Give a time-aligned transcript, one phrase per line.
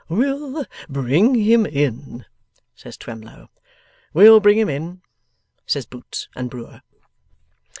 [0.09, 2.25] 'We'll bring him in!'
[2.73, 3.51] says Twemlow.
[4.15, 5.03] 'We'll bring him in!'
[5.67, 6.81] say Boots and Brewer.